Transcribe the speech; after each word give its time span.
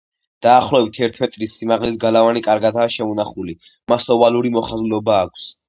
დაახლოებით 0.43 0.97
ერთ 1.07 1.19
მეტრის 1.23 1.57
სიმაღლის 1.59 1.99
გალავანი 2.05 2.43
კარგადაა 2.49 2.95
შემონახული; 2.97 3.57
მას 3.95 4.11
ოვალური 4.19 4.57
მოხაზულობა 4.59 5.23
აქვს. 5.29 5.49